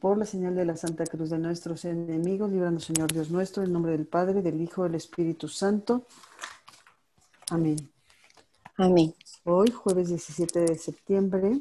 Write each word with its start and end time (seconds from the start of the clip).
Por 0.00 0.16
la 0.16 0.24
señal 0.24 0.54
de 0.54 0.64
la 0.64 0.76
Santa 0.76 1.04
Cruz 1.04 1.28
de 1.28 1.38
nuestros 1.38 1.84
enemigos, 1.84 2.50
líbranos, 2.50 2.84
Señor 2.84 3.12
Dios 3.12 3.30
nuestro, 3.30 3.62
en 3.62 3.70
nombre 3.70 3.92
del 3.92 4.06
Padre, 4.06 4.40
del 4.40 4.58
Hijo, 4.62 4.84
del 4.84 4.94
Espíritu 4.94 5.46
Santo. 5.46 6.06
Amén. 7.50 7.76
Amén. 8.78 9.14
Hoy, 9.44 9.70
jueves 9.70 10.08
17 10.08 10.60
de 10.60 10.78
septiembre, 10.78 11.60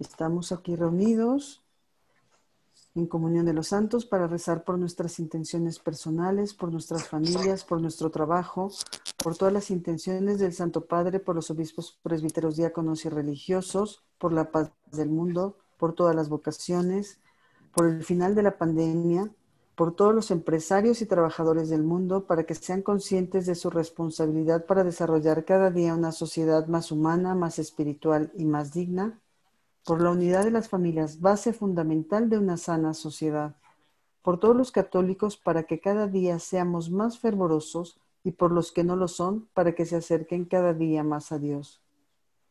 estamos 0.00 0.50
aquí 0.50 0.74
reunidos 0.74 1.62
en 2.96 3.06
comunión 3.06 3.46
de 3.46 3.52
los 3.52 3.68
santos 3.68 4.04
para 4.04 4.26
rezar 4.26 4.64
por 4.64 4.76
nuestras 4.76 5.20
intenciones 5.20 5.78
personales, 5.78 6.54
por 6.54 6.72
nuestras 6.72 7.06
familias, 7.06 7.62
por 7.62 7.80
nuestro 7.80 8.10
trabajo, 8.10 8.72
por 9.16 9.36
todas 9.36 9.54
las 9.54 9.70
intenciones 9.70 10.40
del 10.40 10.54
Santo 10.54 10.86
Padre, 10.86 11.20
por 11.20 11.36
los 11.36 11.52
obispos, 11.52 12.00
presbíteros, 12.02 12.56
diáconos 12.56 13.04
y 13.04 13.10
religiosos, 13.10 14.02
por 14.18 14.32
la 14.32 14.50
paz 14.50 14.72
del 14.90 15.08
mundo, 15.08 15.56
por 15.80 15.94
todas 15.94 16.14
las 16.14 16.28
vocaciones, 16.28 17.18
por 17.74 17.88
el 17.88 18.04
final 18.04 18.36
de 18.36 18.44
la 18.44 18.58
pandemia, 18.58 19.30
por 19.74 19.96
todos 19.96 20.14
los 20.14 20.30
empresarios 20.30 21.00
y 21.00 21.06
trabajadores 21.06 21.70
del 21.70 21.82
mundo, 21.82 22.26
para 22.26 22.44
que 22.44 22.54
sean 22.54 22.82
conscientes 22.82 23.46
de 23.46 23.54
su 23.54 23.70
responsabilidad 23.70 24.66
para 24.66 24.84
desarrollar 24.84 25.46
cada 25.46 25.70
día 25.70 25.94
una 25.94 26.12
sociedad 26.12 26.66
más 26.66 26.92
humana, 26.92 27.34
más 27.34 27.58
espiritual 27.58 28.30
y 28.36 28.44
más 28.44 28.74
digna, 28.74 29.18
por 29.84 30.02
la 30.02 30.10
unidad 30.10 30.44
de 30.44 30.50
las 30.50 30.68
familias, 30.68 31.20
base 31.20 31.54
fundamental 31.54 32.28
de 32.28 32.36
una 32.36 32.58
sana 32.58 32.92
sociedad, 32.92 33.56
por 34.20 34.38
todos 34.38 34.54
los 34.54 34.70
católicos 34.70 35.38
para 35.38 35.62
que 35.62 35.80
cada 35.80 36.06
día 36.06 36.38
seamos 36.38 36.90
más 36.90 37.18
fervorosos 37.18 37.98
y 38.22 38.32
por 38.32 38.52
los 38.52 38.72
que 38.72 38.84
no 38.84 38.96
lo 38.96 39.08
son 39.08 39.48
para 39.54 39.74
que 39.74 39.86
se 39.86 39.96
acerquen 39.96 40.44
cada 40.44 40.74
día 40.74 41.02
más 41.02 41.32
a 41.32 41.38
Dios, 41.38 41.80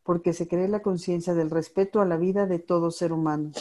porque 0.03 0.33
se 0.33 0.47
cree 0.47 0.67
la 0.67 0.81
conciencia 0.81 1.33
del 1.33 1.49
respeto 1.49 2.01
a 2.01 2.05
la 2.05 2.17
vida 2.17 2.45
de 2.45 2.59
todo 2.59 2.91
ser 2.91 3.11
humano, 3.11 3.51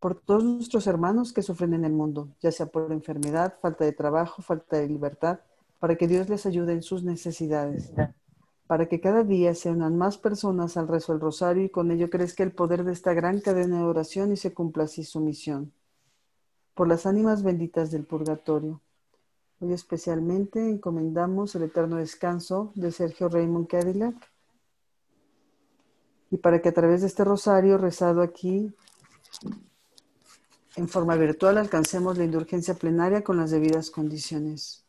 por 0.00 0.14
todos 0.14 0.44
nuestros 0.44 0.86
hermanos 0.86 1.32
que 1.32 1.42
sufren 1.42 1.74
en 1.74 1.84
el 1.84 1.92
mundo, 1.92 2.28
ya 2.40 2.52
sea 2.52 2.66
por 2.66 2.92
enfermedad, 2.92 3.54
falta 3.60 3.84
de 3.84 3.92
trabajo, 3.92 4.42
falta 4.42 4.78
de 4.78 4.88
libertad, 4.88 5.40
para 5.78 5.96
que 5.96 6.08
Dios 6.08 6.28
les 6.28 6.46
ayude 6.46 6.72
en 6.72 6.82
sus 6.82 7.04
necesidades 7.04 7.92
para 8.72 8.86
que 8.86 9.02
cada 9.02 9.22
día 9.22 9.54
se 9.54 9.70
unan 9.70 9.98
más 9.98 10.16
personas 10.16 10.78
al 10.78 10.88
rezo 10.88 11.12
del 11.12 11.20
rosario 11.20 11.62
y 11.62 11.68
con 11.68 11.90
ello 11.90 12.08
crezca 12.08 12.42
el 12.42 12.52
poder 12.52 12.84
de 12.84 12.92
esta 12.94 13.12
gran 13.12 13.38
cadena 13.40 13.76
de 13.76 13.84
oración 13.84 14.32
y 14.32 14.38
se 14.38 14.54
cumpla 14.54 14.84
así 14.84 15.04
su 15.04 15.20
misión. 15.20 15.74
Por 16.72 16.88
las 16.88 17.04
ánimas 17.04 17.42
benditas 17.42 17.90
del 17.90 18.06
purgatorio. 18.06 18.80
Hoy 19.60 19.74
especialmente 19.74 20.70
encomendamos 20.70 21.54
el 21.54 21.64
eterno 21.64 21.96
descanso 21.96 22.72
de 22.74 22.92
Sergio 22.92 23.28
Raymond 23.28 23.66
Cadillac 23.66 24.31
y 26.32 26.38
para 26.38 26.62
que 26.62 26.70
a 26.70 26.72
través 26.72 27.02
de 27.02 27.08
este 27.08 27.24
rosario 27.24 27.76
rezado 27.76 28.22
aquí 28.22 28.74
en 30.76 30.88
forma 30.88 31.14
virtual 31.14 31.58
alcancemos 31.58 32.16
la 32.16 32.24
indulgencia 32.24 32.72
plenaria 32.72 33.22
con 33.22 33.36
las 33.36 33.50
debidas 33.50 33.90
condiciones. 33.90 34.82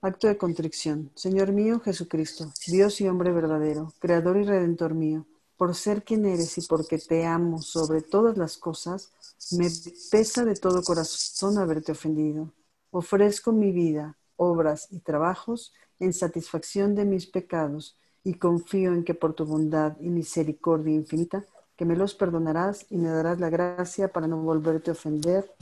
Acto 0.00 0.28
de 0.28 0.38
contrición. 0.38 1.10
Señor 1.16 1.50
mío 1.50 1.80
Jesucristo, 1.80 2.52
Dios 2.68 3.00
y 3.00 3.08
hombre 3.08 3.32
verdadero, 3.32 3.92
Creador 3.98 4.36
y 4.36 4.44
Redentor 4.44 4.94
mío, 4.94 5.26
por 5.56 5.74
ser 5.74 6.04
quien 6.04 6.24
eres 6.24 6.56
y 6.56 6.62
porque 6.68 6.98
te 6.98 7.26
amo 7.26 7.60
sobre 7.60 8.00
todas 8.00 8.38
las 8.38 8.56
cosas, 8.56 9.10
me 9.50 9.68
pesa 10.12 10.44
de 10.44 10.54
todo 10.54 10.84
corazón 10.84 11.58
haberte 11.58 11.90
ofendido. 11.90 12.52
Ofrezco 12.92 13.50
mi 13.50 13.72
vida, 13.72 14.16
obras 14.36 14.86
y 14.92 15.00
trabajos 15.00 15.72
en 15.98 16.12
satisfacción 16.12 16.94
de 16.94 17.06
mis 17.06 17.26
pecados 17.26 17.96
y 18.24 18.34
confío 18.34 18.92
en 18.92 19.04
que 19.04 19.14
por 19.14 19.34
tu 19.34 19.44
bondad 19.44 19.96
y 20.00 20.08
misericordia 20.08 20.94
infinita, 20.94 21.44
que 21.76 21.84
me 21.84 21.96
los 21.96 22.14
perdonarás 22.14 22.86
y 22.90 22.96
me 22.96 23.08
darás 23.08 23.40
la 23.40 23.50
gracia 23.50 24.12
para 24.12 24.26
no 24.26 24.38
volverte 24.38 24.90
a 24.90 24.92
ofender. 24.92 25.52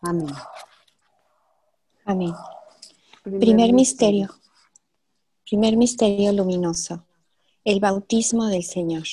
Amén. 0.00 0.34
Amén. 2.04 2.34
Primer, 3.22 3.72
misterio. 3.72 4.30
Primer 5.44 5.76
misterio 5.76 6.32
luminoso. 6.32 7.06
El 7.64 7.78
bautismo 7.78 8.46
del 8.46 8.64
Señor. 8.64 9.04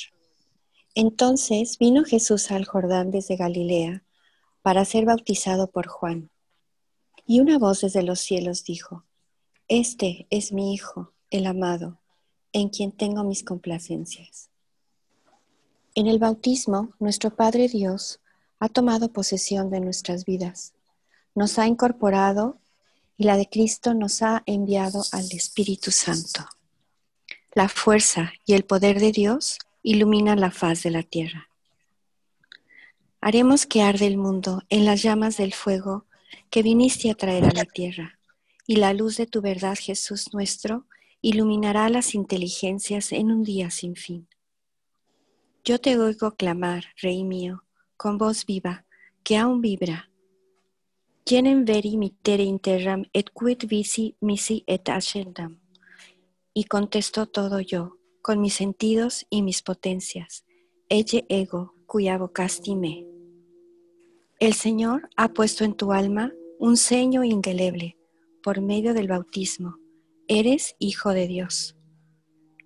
Entonces 0.96 1.78
vino 1.78 2.04
Jesús 2.04 2.50
al 2.50 2.64
Jordán 2.64 3.12
desde 3.12 3.36
Galilea 3.36 4.02
para 4.62 4.84
ser 4.84 5.04
bautizado 5.04 5.70
por 5.70 5.86
Juan. 5.86 6.30
Y 7.24 7.38
una 7.38 7.58
voz 7.58 7.82
desde 7.82 8.02
los 8.02 8.18
cielos 8.18 8.64
dijo, 8.64 9.04
Este 9.68 10.26
es 10.30 10.52
mi 10.52 10.74
Hijo, 10.74 11.12
el 11.30 11.46
amado, 11.46 11.99
en 12.52 12.68
quien 12.68 12.92
tengo 12.92 13.24
mis 13.24 13.42
complacencias. 13.42 14.48
En 15.94 16.06
el 16.06 16.18
bautismo, 16.18 16.92
nuestro 16.98 17.34
Padre 17.34 17.68
Dios 17.68 18.20
ha 18.58 18.68
tomado 18.68 19.12
posesión 19.12 19.70
de 19.70 19.80
nuestras 19.80 20.24
vidas, 20.24 20.72
nos 21.34 21.58
ha 21.58 21.66
incorporado 21.66 22.58
y 23.16 23.24
la 23.24 23.36
de 23.36 23.48
Cristo 23.48 23.94
nos 23.94 24.22
ha 24.22 24.42
enviado 24.46 25.02
al 25.12 25.30
Espíritu 25.32 25.90
Santo. 25.90 26.46
La 27.52 27.68
fuerza 27.68 28.32
y 28.46 28.54
el 28.54 28.64
poder 28.64 29.00
de 29.00 29.12
Dios 29.12 29.58
iluminan 29.82 30.40
la 30.40 30.50
faz 30.50 30.82
de 30.82 30.90
la 30.90 31.02
tierra. 31.02 31.48
Haremos 33.20 33.66
que 33.66 33.82
arde 33.82 34.06
el 34.06 34.16
mundo 34.16 34.62
en 34.70 34.84
las 34.84 35.02
llamas 35.02 35.36
del 35.36 35.52
fuego 35.52 36.06
que 36.48 36.62
viniste 36.62 37.10
a 37.10 37.14
traer 37.14 37.44
a 37.44 37.52
la 37.52 37.64
tierra, 37.64 38.18
y 38.66 38.76
la 38.76 38.94
luz 38.94 39.16
de 39.16 39.26
tu 39.26 39.40
verdad, 39.40 39.76
Jesús 39.78 40.32
nuestro, 40.32 40.86
iluminará 41.22 41.88
las 41.88 42.14
inteligencias 42.14 43.12
en 43.12 43.30
un 43.30 43.42
día 43.42 43.70
sin 43.70 43.96
fin. 43.96 44.28
Yo 45.64 45.78
te 45.78 45.98
oigo 45.98 46.32
clamar, 46.32 46.84
Rey 47.00 47.24
mío, 47.24 47.64
con 47.96 48.18
voz 48.18 48.46
viva, 48.46 48.86
que 49.22 49.36
aún 49.36 49.60
vibra 49.60 50.10
veri 51.64 51.96
mittere 51.96 52.42
interram 52.42 53.04
et 53.12 53.30
quid 53.32 53.68
visi 53.68 54.16
misi 54.20 54.64
et 54.66 54.88
ascendam. 54.88 55.60
Y 56.52 56.64
contesto 56.64 57.26
todo 57.26 57.60
yo, 57.60 57.98
con 58.22 58.40
mis 58.40 58.54
sentidos 58.54 59.26
y 59.30 59.42
mis 59.42 59.62
potencias. 59.62 60.44
Elle 60.88 61.24
ego, 61.28 61.74
cuya 61.86 62.18
vocasti 62.18 62.74
me. 62.74 63.06
El 64.40 64.54
Señor 64.54 65.08
ha 65.16 65.28
puesto 65.28 65.64
en 65.64 65.74
tu 65.74 65.92
alma 65.92 66.32
un 66.58 66.76
seño 66.76 67.22
indeleble 67.22 67.96
por 68.42 68.60
medio 68.60 68.94
del 68.94 69.06
bautismo. 69.06 69.79
Eres 70.32 70.76
hijo 70.78 71.12
de 71.12 71.26
Dios. 71.26 71.76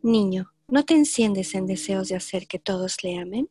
Niño, 0.03 0.53
¿no 0.69 0.85
te 0.85 0.93
enciendes 0.93 1.55
en 1.55 1.65
deseos 1.65 2.11
de 2.11 2.15
hacer 2.15 2.47
que 2.47 2.59
todos 2.59 3.03
le 3.03 3.19
amen? 3.19 3.49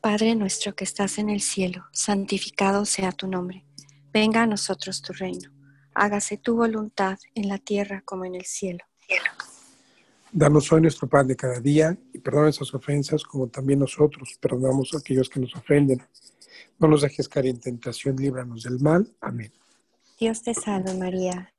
Padre 0.00 0.34
nuestro 0.34 0.74
que 0.74 0.82
estás 0.82 1.18
en 1.18 1.30
el 1.30 1.42
cielo, 1.42 1.84
santificado 1.92 2.84
sea 2.84 3.12
tu 3.12 3.28
nombre. 3.28 3.64
Venga 4.12 4.42
a 4.42 4.46
nosotros 4.48 5.00
tu 5.00 5.12
reino. 5.12 5.48
Hágase 5.94 6.38
tu 6.38 6.56
voluntad 6.56 7.20
en 7.36 7.48
la 7.48 7.58
tierra 7.58 8.02
como 8.04 8.24
en 8.24 8.34
el 8.34 8.44
cielo. 8.44 8.84
Danos 10.32 10.72
hoy 10.72 10.80
nuestro 10.80 11.08
pan 11.08 11.28
de 11.28 11.36
cada 11.36 11.60
día 11.60 11.96
y 12.12 12.18
perdona 12.18 12.46
nuestras 12.46 12.74
ofensas 12.74 13.22
como 13.22 13.46
también 13.46 13.78
nosotros 13.78 14.36
perdonamos 14.40 14.92
a 14.92 14.98
aquellos 14.98 15.28
que 15.28 15.38
nos 15.38 15.54
ofenden. 15.54 16.02
No 16.80 16.88
nos 16.88 17.02
dejes 17.02 17.28
caer 17.28 17.46
en 17.46 17.60
tentación, 17.60 18.16
líbranos 18.16 18.64
del 18.64 18.80
mal. 18.80 19.08
Amén. 19.20 19.52
Dios 20.18 20.42
te 20.42 20.52
salve 20.52 20.94
María, 20.94 21.52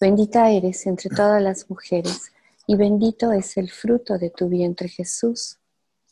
Bendita 0.00 0.50
eres 0.50 0.86
entre 0.86 1.10
todas 1.10 1.42
las 1.42 1.68
mujeres, 1.68 2.32
y 2.66 2.76
bendito 2.76 3.32
es 3.32 3.56
el 3.56 3.70
fruto 3.70 4.16
de 4.16 4.30
tu 4.30 4.48
vientre 4.48 4.88
Jesús. 4.88 5.58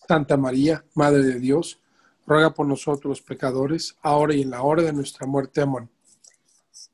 Santa 0.08 0.36
María, 0.36 0.84
Madre 0.94 1.22
de 1.22 1.38
Dios, 1.38 1.78
ruega 2.26 2.52
por 2.52 2.66
nosotros 2.66 3.04
los 3.04 3.22
pecadores, 3.22 3.96
ahora 4.02 4.34
y 4.34 4.42
en 4.42 4.50
la 4.50 4.62
hora 4.62 4.82
de 4.82 4.92
nuestra 4.92 5.26
muerte. 5.26 5.60
Amén. 5.60 5.88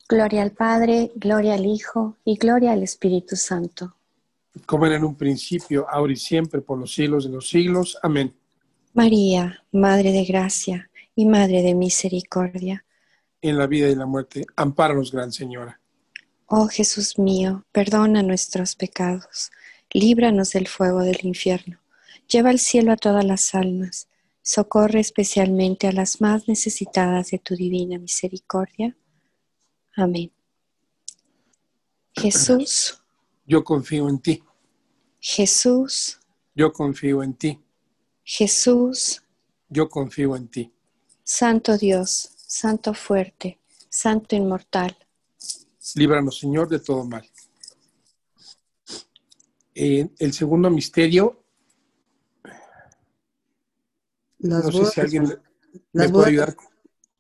Gloria 0.09 0.43
al 0.43 0.53
Padre, 0.53 1.13
gloria 1.15 1.55
al 1.55 1.65
Hijo 1.65 2.17
y 2.25 2.37
gloria 2.37 2.73
al 2.73 2.83
Espíritu 2.83 3.37
Santo. 3.37 3.97
Como 4.67 4.85
era 4.85 4.97
en 4.97 5.05
un 5.05 5.15
principio, 5.15 5.87
ahora 5.89 6.13
y 6.13 6.17
siempre, 6.17 6.61
por 6.61 6.79
los 6.79 6.93
siglos 6.93 7.25
de 7.25 7.31
los 7.31 7.49
siglos. 7.49 7.99
Amén. 8.03 8.35
María, 8.93 9.65
Madre 9.73 10.13
de 10.13 10.25
Gracia 10.25 10.91
y 11.15 11.25
Madre 11.25 11.63
de 11.63 11.75
Misericordia. 11.75 12.85
En 13.41 13.57
la 13.57 13.67
vida 13.67 13.89
y 13.89 13.93
en 13.93 13.99
la 14.01 14.07
muerte, 14.07 14.45
ampáranos, 14.57 15.11
Gran 15.11 15.33
Señora. 15.33 15.81
Oh 16.55 16.69
Jesús 16.69 17.19
mío, 17.19 17.65
perdona 17.73 18.23
nuestros 18.23 18.77
pecados, 18.77 19.51
líbranos 19.91 20.51
del 20.51 20.69
fuego 20.69 21.01
del 21.01 21.19
infierno, 21.23 21.81
lleva 22.29 22.51
al 22.51 22.59
cielo 22.59 22.93
a 22.93 22.99
todas 22.99 23.25
las 23.25 23.55
almas, 23.55 24.07
socorre 24.43 25.01
especialmente 25.01 25.87
a 25.87 25.93
las 25.93 26.21
más 26.21 26.49
necesitadas 26.49 27.31
de 27.31 27.39
tu 27.39 27.57
divina 27.57 27.99
misericordia. 27.99 28.95
Amén. 29.97 30.31
Jesús. 32.13 33.03
Yo 33.47 33.65
confío 33.65 34.11
en 34.11 34.19
ti. 34.19 34.43
Jesús. 35.21 36.21
Yo 36.55 36.71
confío 36.71 37.23
en 37.23 37.33
ti. 37.33 37.59
Jesús. 38.25 39.23
Yo 39.71 39.89
confío 39.89 40.37
en 40.37 40.49
ti. 40.49 40.71
Santo 41.25 41.79
Dios, 41.79 42.35
Santo 42.37 42.93
fuerte, 42.93 43.59
Santo 43.89 44.37
inmortal. 44.37 45.02
Líbranos, 45.95 46.39
Señor, 46.39 46.69
de 46.69 46.79
todo 46.79 47.05
mal. 47.05 47.25
Eh, 49.75 50.09
el 50.19 50.33
segundo 50.33 50.71
misterio. 50.71 51.45
Las 54.39 54.65
no 54.65 54.71
sé 54.73 54.79
bodas 54.79 54.93
si 54.93 55.01
de 55.01 55.03
alguien 55.03 55.39
me 55.93 56.09
puede 56.09 56.29
ayudar. 56.29 56.57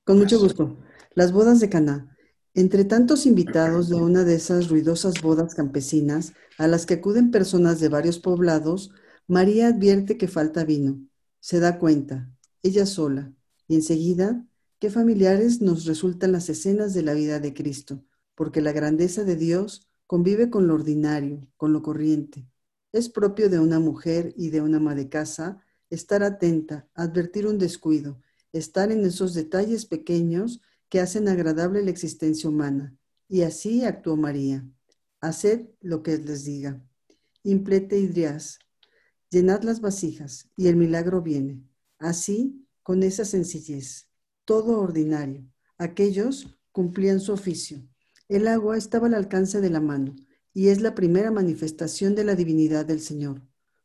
Con 0.04 0.18
mucho 0.18 0.38
gusto. 0.38 0.76
Las 1.14 1.32
bodas 1.32 1.60
de 1.60 1.68
Caná. 1.68 2.16
Entre 2.54 2.84
tantos 2.84 3.24
invitados 3.24 3.88
de 3.88 3.96
una 3.96 4.24
de 4.24 4.34
esas 4.34 4.68
ruidosas 4.68 5.22
bodas 5.22 5.54
campesinas 5.54 6.34
a 6.58 6.66
las 6.66 6.84
que 6.84 6.94
acuden 6.94 7.30
personas 7.30 7.80
de 7.80 7.88
varios 7.88 8.18
poblados, 8.18 8.90
María 9.26 9.68
advierte 9.68 10.18
que 10.18 10.28
falta 10.28 10.64
vino. 10.64 11.00
Se 11.40 11.60
da 11.60 11.78
cuenta, 11.78 12.30
ella 12.62 12.84
sola, 12.84 13.32
y 13.66 13.76
enseguida, 13.76 14.44
qué 14.78 14.90
familiares 14.90 15.62
nos 15.62 15.86
resultan 15.86 16.32
las 16.32 16.50
escenas 16.50 16.92
de 16.92 17.02
la 17.02 17.14
vida 17.14 17.40
de 17.40 17.54
Cristo, 17.54 18.04
porque 18.34 18.60
la 18.60 18.72
grandeza 18.72 19.24
de 19.24 19.36
Dios 19.36 19.88
convive 20.06 20.50
con 20.50 20.66
lo 20.66 20.74
ordinario, 20.74 21.46
con 21.56 21.72
lo 21.72 21.82
corriente. 21.82 22.46
Es 22.92 23.08
propio 23.08 23.48
de 23.48 23.58
una 23.58 23.80
mujer 23.80 24.34
y 24.36 24.50
de 24.50 24.60
una 24.60 24.76
ama 24.76 24.94
de 24.94 25.08
casa 25.08 25.62
estar 25.90 26.22
atenta, 26.22 26.88
advertir 26.94 27.46
un 27.46 27.58
descuido, 27.58 28.20
estar 28.52 28.90
en 28.90 29.04
esos 29.04 29.34
detalles 29.34 29.84
pequeños 29.84 30.60
que 30.88 31.00
hacen 31.00 31.28
agradable 31.28 31.82
la 31.82 31.90
existencia 31.90 32.48
humana. 32.48 32.96
Y 33.28 33.42
así 33.42 33.84
actuó 33.84 34.16
María. 34.16 34.66
Haced 35.20 35.68
lo 35.80 36.02
que 36.02 36.18
les 36.18 36.44
diga. 36.44 36.82
Implete 37.44 37.98
hidrias, 37.98 38.58
llenad 39.30 39.62
las 39.62 39.80
vasijas, 39.80 40.50
y 40.56 40.68
el 40.68 40.76
milagro 40.76 41.22
viene. 41.22 41.62
Así, 41.98 42.66
con 42.82 43.02
esa 43.02 43.24
sencillez, 43.24 44.08
todo 44.44 44.80
ordinario. 44.80 45.46
Aquellos 45.78 46.58
cumplían 46.72 47.20
su 47.20 47.32
oficio. 47.32 47.82
El 48.32 48.48
agua 48.48 48.78
estaba 48.78 49.08
al 49.08 49.12
alcance 49.12 49.60
de 49.60 49.68
la 49.68 49.82
mano, 49.82 50.16
y 50.54 50.68
es 50.68 50.80
la 50.80 50.94
primera 50.94 51.30
manifestación 51.30 52.14
de 52.14 52.24
la 52.24 52.34
divinidad 52.34 52.86
del 52.86 53.00
Señor. 53.00 53.42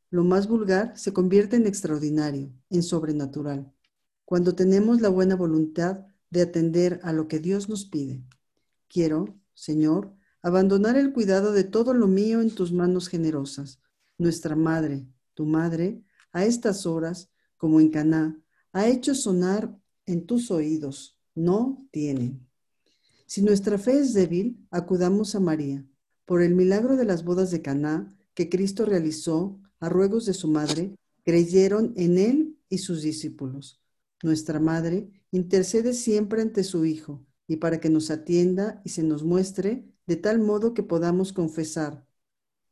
Lo 0.10 0.24
más 0.24 0.48
vulgar 0.48 0.98
se 0.98 1.12
convierte 1.12 1.58
en 1.58 1.68
extraordinario, 1.68 2.54
en 2.70 2.82
sobrenatural, 2.82 3.70
cuando 4.24 4.56
tenemos 4.56 5.02
la 5.02 5.10
buena 5.10 5.36
voluntad 5.36 6.06
de 6.30 6.44
atender 6.44 7.02
a 7.04 7.12
lo 7.12 7.28
que 7.28 7.40
Dios 7.40 7.68
nos 7.68 7.84
pide. 7.84 8.24
Quiero, 8.88 9.38
Señor, 9.54 10.14
abandonar 10.42 10.96
el 10.96 11.12
cuidado 11.12 11.52
de 11.52 11.66
todo 11.66 11.94
lo 11.94 12.08
mío 12.08 12.40
en 12.40 12.50
tus 12.50 12.72
manos 12.72 13.10
generosas. 13.10 13.82
Nuestra 14.18 14.56
Madre, 14.56 15.06
tu 15.34 15.46
Madre, 15.46 16.06
a 16.32 16.46
estas 16.46 16.86
horas, 16.86 17.30
como 17.58 17.82
en 17.82 17.90
Caná, 17.90 18.42
ha 18.72 18.88
hecho 18.88 19.14
sonar 19.14 19.78
en 20.06 20.26
tus 20.26 20.52
oídos. 20.52 21.20
No 21.36 21.86
tienen. 21.92 22.47
Si 23.28 23.42
nuestra 23.42 23.78
fe 23.78 24.00
es 24.00 24.14
débil, 24.14 24.66
acudamos 24.72 25.36
a 25.36 25.42
María. 25.42 25.86
Por 26.26 26.42
el 26.42 26.56
milagro 26.56 26.96
de 26.96 27.04
las 27.04 27.26
bodas 27.26 27.52
de 27.52 27.62
Caná 27.62 28.18
que 28.34 28.48
Cristo 28.48 28.86
realizó 28.86 29.60
a 29.82 29.90
ruegos 29.90 30.26
de 30.26 30.34
su 30.34 30.48
madre, 30.48 30.96
creyeron 31.24 31.94
en 31.98 32.18
él 32.18 32.58
y 32.70 32.78
sus 32.78 33.02
discípulos. 33.02 33.82
Nuestra 34.24 34.62
madre 34.62 35.12
intercede 35.32 35.94
siempre 35.94 36.42
ante 36.42 36.64
su 36.64 36.86
Hijo 36.86 37.26
y 37.48 37.58
para 37.58 37.82
que 37.82 37.90
nos 37.90 38.12
atienda 38.12 38.82
y 38.86 38.90
se 38.90 39.04
nos 39.04 39.24
muestre 39.24 39.86
de 40.06 40.16
tal 40.16 40.40
modo 40.40 40.74
que 40.74 40.84
podamos 40.84 41.34
confesar, 41.34 42.08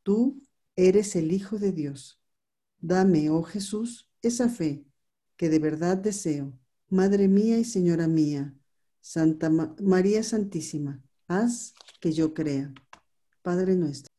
tú 0.03 0.41
eres 0.77 1.17
el 1.17 1.33
Hijo 1.33 1.59
de 1.59 1.73
Dios. 1.73 2.21
Dame, 2.79 3.29
oh 3.29 3.43
Jesús, 3.43 4.09
esa 4.21 4.47
fe 4.47 4.85
que 5.35 5.49
de 5.49 5.59
verdad 5.59 5.97
deseo. 5.97 6.57
Madre 6.87 7.27
mía 7.27 7.57
y 7.57 7.65
Señora 7.65 8.07
mía, 8.07 8.55
Santa 9.09 9.51
Ma- 9.51 9.75
María 9.81 10.23
Santísima, 10.23 10.99
haz 11.27 11.75
que 11.99 12.11
yo 12.11 12.33
crea. 12.33 12.73
Padre 13.43 13.75
nuestro. 13.75 14.09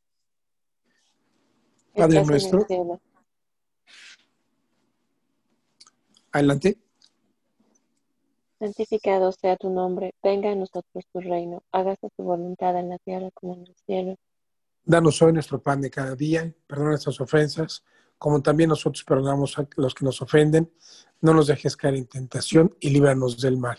Padre 1.92 2.22
nuestro. 2.24 2.64
Adelante. 6.30 6.78
Santificado 8.60 9.32
sea 9.32 9.56
tu 9.56 9.70
nombre, 9.70 10.14
venga 10.22 10.52
a 10.52 10.54
nosotros 10.54 11.04
tu 11.12 11.20
reino, 11.20 11.64
hágase 11.72 12.08
tu 12.16 12.22
voluntad 12.22 12.78
en 12.78 12.88
la 12.90 12.98
tierra 12.98 13.28
como 13.34 13.54
en 13.54 13.62
el 13.66 13.74
cielo. 13.86 14.14
Danos 14.84 15.20
hoy 15.20 15.32
nuestro 15.32 15.60
pan 15.60 15.80
de 15.80 15.90
cada 15.90 16.14
día. 16.14 16.54
Perdona 16.68 16.90
nuestras 16.90 17.20
ofensas, 17.20 17.82
como 18.18 18.40
también 18.40 18.68
nosotros 18.70 19.02
perdonamos 19.02 19.58
a 19.58 19.68
los 19.76 19.94
que 19.96 20.04
nos 20.04 20.22
ofenden. 20.22 20.72
No 21.20 21.34
nos 21.34 21.48
dejes 21.48 21.76
caer 21.76 21.96
en 21.96 22.06
tentación 22.06 22.76
y 22.78 22.90
líbranos 22.90 23.40
del 23.40 23.56
mal. 23.56 23.78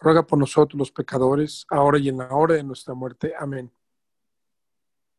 ruega 0.00 0.22
por 0.22 0.38
nosotros 0.38 0.78
los 0.78 0.90
pecadores, 0.90 1.66
ahora 1.68 1.98
y 1.98 2.08
en 2.08 2.18
la 2.18 2.34
hora 2.34 2.54
de 2.54 2.64
nuestra 2.64 2.94
muerte. 2.94 3.34
Amén. 3.38 3.70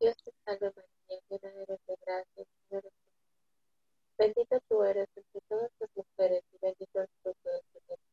Dios 0.00 0.16
te 0.24 0.32
salve 0.44 0.72
María, 0.74 1.22
llena 1.30 1.62
eres 1.62 1.80
de 1.86 1.96
gracia, 2.04 2.44
Señor 2.68 2.84
es 2.84 2.92
contigo. 2.92 2.92
Bendita 4.18 4.60
tú 4.68 4.82
eres 4.82 5.08
entre 5.16 5.40
todas 5.48 5.70
las 5.78 5.90
mujeres 5.94 6.44
y 6.52 6.58
bendito 6.60 7.00
el 7.00 7.08
fruto 7.22 7.48
de 7.48 7.60
tu 7.72 7.78
vientre. 7.86 8.06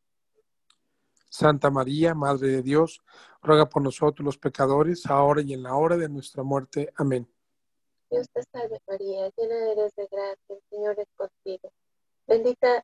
Santa 1.30 1.70
María, 1.70 2.14
Madre 2.14 2.48
de 2.50 2.62
Dios, 2.62 3.02
ruega 3.42 3.68
por 3.68 3.82
nosotros 3.82 4.24
los 4.24 4.38
pecadores, 4.38 5.06
ahora 5.08 5.42
y 5.42 5.54
en 5.54 5.64
la 5.64 5.76
hora 5.76 5.98
de 5.98 6.10
nuestra 6.10 6.44
muerte. 6.44 6.92
Amén. 6.96 7.28
Dios 8.10 8.28
te 8.32 8.44
salve 8.52 8.80
María, 8.88 9.30
llena 9.36 9.72
eres 9.72 9.96
de 9.96 10.08
gracia, 10.08 10.56
el 10.56 10.62
Señor 10.70 11.00
es 11.00 11.08
contigo. 11.16 11.72
Bendita 12.28 12.84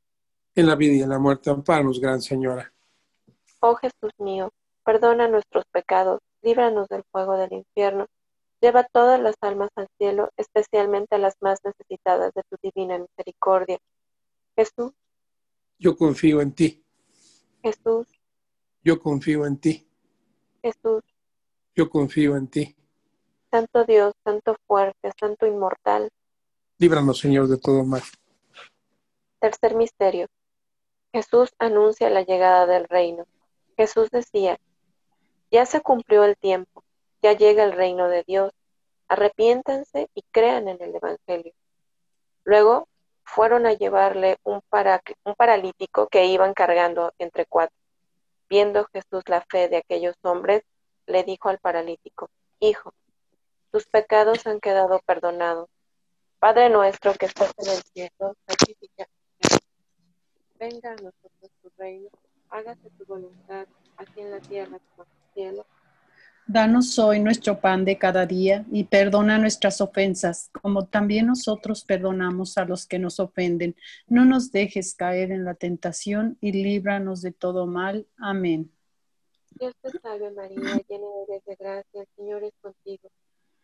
En 0.53 0.67
la 0.67 0.75
vida 0.75 0.93
y 0.93 1.01
en 1.01 1.09
la 1.09 1.19
muerte, 1.19 1.49
amparanos, 1.49 1.99
Gran 1.99 2.21
Señora. 2.21 2.73
Oh 3.61 3.75
Jesús 3.75 4.11
mío, 4.17 4.51
perdona 4.83 5.27
nuestros 5.27 5.63
pecados, 5.71 6.19
líbranos 6.41 6.89
del 6.89 7.03
fuego 7.11 7.37
del 7.37 7.53
infierno. 7.53 8.07
Lleva 8.59 8.83
todas 8.83 9.19
las 9.19 9.35
almas 9.41 9.69
al 9.75 9.87
cielo, 9.97 10.29
especialmente 10.37 11.15
a 11.15 11.19
las 11.19 11.35
más 11.41 11.59
necesitadas 11.63 12.33
de 12.33 12.41
tu 12.49 12.57
divina 12.61 12.97
misericordia. 12.99 13.79
Jesús, 14.55 14.91
Yo 15.79 15.95
confío 15.95 16.41
en 16.41 16.53
ti, 16.53 16.83
Jesús, 17.63 18.07
yo 18.83 18.99
confío 18.99 19.45
en 19.45 19.57
ti, 19.57 19.87
Jesús, 20.61 21.01
yo 21.73 21.89
confío 21.89 22.35
en 22.35 22.47
ti. 22.47 22.75
Santo 23.49 23.85
Dios, 23.85 24.13
Santo 24.23 24.55
fuerte, 24.67 25.11
Santo 25.19 25.45
inmortal. 25.45 26.09
Líbranos, 26.77 27.19
Señor, 27.19 27.47
de 27.47 27.57
todo 27.57 27.83
mal. 27.83 28.01
Tercer 29.39 29.75
misterio. 29.75 30.27
Jesús 31.13 31.53
anuncia 31.59 32.09
la 32.09 32.21
llegada 32.21 32.65
del 32.65 32.87
reino. 32.87 33.25
Jesús 33.75 34.09
decía, 34.09 34.59
ya 35.49 35.65
se 35.65 35.81
cumplió 35.81 36.23
el 36.23 36.37
tiempo, 36.37 36.83
ya 37.21 37.33
llega 37.33 37.63
el 37.63 37.73
reino 37.73 38.07
de 38.07 38.23
Dios, 38.23 38.53
arrepiéntanse 39.07 40.09
y 40.13 40.23
crean 40.31 40.69
en 40.69 40.81
el 40.81 40.95
Evangelio. 40.95 41.53
Luego 42.45 42.87
fueron 43.23 43.65
a 43.65 43.73
llevarle 43.73 44.37
un, 44.43 44.61
un 45.25 45.35
paralítico 45.35 46.07
que 46.07 46.25
iban 46.25 46.53
cargando 46.53 47.13
entre 47.19 47.45
cuatro. 47.45 47.75
Viendo 48.49 48.85
Jesús 48.93 49.23
la 49.27 49.41
fe 49.49 49.67
de 49.69 49.77
aquellos 49.77 50.15
hombres, 50.23 50.63
le 51.07 51.23
dijo 51.23 51.49
al 51.49 51.59
paralítico, 51.59 52.29
Hijo, 52.59 52.93
tus 53.71 53.85
pecados 53.87 54.45
han 54.47 54.59
quedado 54.59 54.99
perdonados. 55.05 55.69
Padre 56.39 56.69
nuestro 56.69 57.13
que 57.13 57.25
estás 57.25 57.53
en 57.57 57.69
el 57.69 57.83
cielo. 57.83 58.35
Venga 60.61 60.91
a 60.91 60.95
nosotros 60.95 61.51
tu 61.63 61.71
reino, 61.75 62.07
hágase 62.51 62.91
tu 62.91 63.03
voluntad, 63.05 63.65
aquí 63.97 64.21
en 64.21 64.29
la 64.29 64.39
tierra 64.39 64.77
como 64.95 65.05
en 65.05 65.09
el 65.09 65.33
cielo. 65.33 65.65
Danos 66.45 66.99
hoy 66.99 67.19
nuestro 67.19 67.59
pan 67.59 67.83
de 67.83 67.97
cada 67.97 68.27
día 68.27 68.63
y 68.71 68.83
perdona 68.83 69.39
nuestras 69.39 69.81
ofensas, 69.81 70.51
como 70.61 70.85
también 70.85 71.25
nosotros 71.25 71.83
perdonamos 71.83 72.59
a 72.59 72.65
los 72.65 72.85
que 72.85 72.99
nos 72.99 73.19
ofenden. 73.19 73.75
No 74.05 74.23
nos 74.23 74.51
dejes 74.51 74.93
caer 74.93 75.31
en 75.31 75.45
la 75.45 75.55
tentación 75.55 76.37
y 76.41 76.51
líbranos 76.51 77.23
de 77.23 77.31
todo 77.31 77.65
mal. 77.65 78.05
Amén. 78.17 78.71
Dios 79.59 79.73
te 79.81 79.89
salve 79.97 80.29
María, 80.29 80.59
llena 80.87 81.07
eres 81.27 81.43
de 81.43 81.55
gracia, 81.55 82.01
el 82.01 82.07
Señor 82.15 82.43
es 82.43 82.53
contigo. 82.61 83.09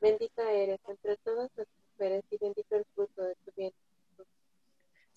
Bendita 0.02 0.52
eres 0.52 0.80
entre 0.88 1.16
todas 1.18 1.52
las 1.58 1.68
mujeres 1.92 2.24
y 2.32 2.38
bendito 2.40 2.76
el 2.76 2.86
fruto 2.96 3.22
de 3.22 3.36
tu 3.46 3.52
vientre. 3.56 3.87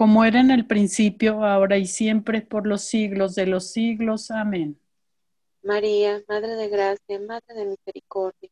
Como 0.00 0.24
era 0.24 0.40
en 0.40 0.50
el 0.50 0.66
principio, 0.66 1.44
ahora 1.44 1.76
y 1.76 1.84
siempre, 1.84 2.40
por 2.40 2.66
los 2.66 2.80
siglos 2.80 3.34
de 3.34 3.44
los 3.44 3.70
siglos. 3.70 4.30
Amén. 4.30 4.80
María, 5.62 6.22
Madre 6.26 6.54
de 6.54 6.70
Gracia, 6.70 7.20
Madre 7.20 7.54
de 7.54 7.66
Misericordia. 7.66 8.48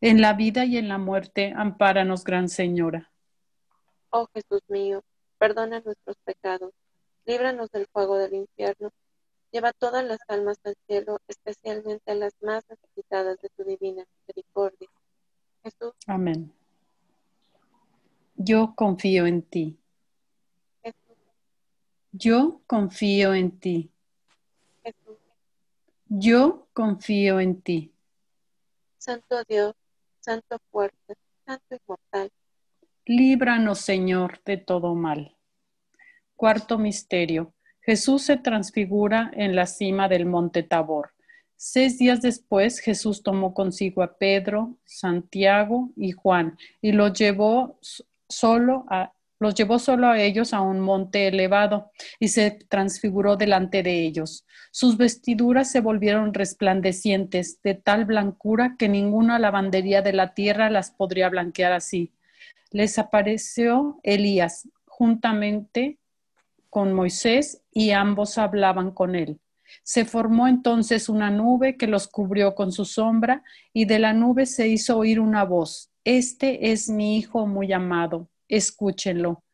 En 0.00 0.22
la 0.22 0.32
vida 0.32 0.64
y 0.64 0.78
en 0.78 0.88
la 0.88 0.96
muerte, 0.96 1.52
ampáranos, 1.54 2.24
Gran 2.24 2.48
Señora. 2.48 3.12
Oh 4.08 4.30
Jesús 4.32 4.62
mío, 4.68 5.02
perdona 5.36 5.82
nuestros 5.84 6.16
pecados, 6.24 6.72
líbranos 7.26 7.70
del 7.70 7.86
fuego 7.92 8.16
del 8.16 8.32
infierno, 8.32 8.90
lleva 9.52 9.74
todas 9.74 10.06
las 10.06 10.20
almas 10.26 10.56
al 10.64 10.74
cielo, 10.86 11.20
especialmente 11.28 12.12
a 12.12 12.14
las 12.14 12.32
más 12.40 12.64
necesitadas 12.66 13.36
de 13.42 13.50
tu 13.50 13.62
divina 13.64 14.06
misericordia. 14.20 14.88
Jesús, 15.62 15.92
Amén. 16.06 16.50
Yo 18.36 18.72
confío 18.74 19.26
en 19.26 19.42
ti. 19.42 19.78
Yo 22.18 22.62
confío 22.66 23.32
en 23.32 23.60
ti. 23.60 23.92
Yo 26.08 26.66
confío 26.72 27.38
en 27.38 27.62
ti. 27.62 27.92
Santo 28.98 29.44
Dios, 29.48 29.74
Santo 30.18 30.58
fuerte, 30.72 31.14
Santo 31.46 31.76
inmortal, 31.76 32.32
Líbranos, 33.06 33.78
Señor, 33.78 34.40
de 34.44 34.56
todo 34.56 34.94
mal. 34.94 35.36
Cuarto 36.34 36.76
misterio. 36.76 37.54
Jesús 37.80 38.22
se 38.22 38.36
transfigura 38.36 39.30
en 39.34 39.54
la 39.54 39.66
cima 39.66 40.08
del 40.08 40.26
monte 40.26 40.62
Tabor. 40.64 41.12
Seis 41.56 41.98
días 41.98 42.20
después, 42.20 42.80
Jesús 42.80 43.22
tomó 43.22 43.54
consigo 43.54 44.02
a 44.02 44.18
Pedro, 44.18 44.76
Santiago 44.84 45.90
y 45.96 46.12
Juan 46.12 46.58
y 46.82 46.92
los 46.92 47.12
llevó 47.18 47.78
solo 48.28 48.84
a, 48.90 49.14
los 49.40 49.54
llevó 49.54 49.78
solo 49.78 50.08
a 50.08 50.20
ellos 50.20 50.52
a 50.52 50.60
un 50.60 50.80
monte 50.80 51.28
elevado 51.28 51.90
y 52.18 52.28
se 52.28 52.50
transfiguró 52.50 53.36
delante 53.36 53.82
de 53.82 54.04
ellos. 54.04 54.44
Sus 54.70 54.96
vestiduras 54.96 55.70
se 55.70 55.80
volvieron 55.80 56.34
resplandecientes, 56.34 57.60
de 57.62 57.74
tal 57.74 58.04
blancura 58.04 58.76
que 58.78 58.88
ninguna 58.88 59.38
lavandería 59.38 60.02
de 60.02 60.12
la 60.12 60.34
tierra 60.34 60.70
las 60.70 60.90
podría 60.90 61.28
blanquear 61.28 61.72
así. 61.72 62.12
Les 62.70 62.98
apareció 62.98 63.98
Elías 64.02 64.68
juntamente 64.86 65.98
con 66.70 66.92
Moisés 66.92 67.62
y 67.72 67.92
ambos 67.92 68.38
hablaban 68.38 68.90
con 68.90 69.14
él. 69.14 69.40
Se 69.82 70.04
formó 70.04 70.48
entonces 70.48 71.08
una 71.08 71.30
nube 71.30 71.76
que 71.76 71.86
los 71.86 72.08
cubrió 72.08 72.54
con 72.54 72.72
su 72.72 72.84
sombra 72.84 73.42
y 73.72 73.84
de 73.84 73.98
la 73.98 74.12
nube 74.12 74.46
se 74.46 74.68
hizo 74.68 74.98
oír 74.98 75.20
una 75.20 75.44
voz. 75.44 75.90
Este 76.04 76.72
es 76.72 76.88
mi 76.88 77.18
Hijo 77.18 77.46
muy 77.46 77.72
amado, 77.72 78.28
escúchenlo. 78.48 79.44